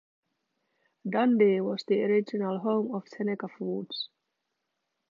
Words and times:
Dundee 1.07 1.61
was 1.61 1.83
the 1.87 2.01
original 2.01 2.57
home 2.57 2.95
of 2.95 3.07
Seneca 3.07 3.47
Foods. 3.47 4.09